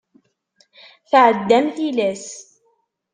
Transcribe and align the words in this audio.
Tɛeddam 1.09 1.65
tilas. 1.75 2.25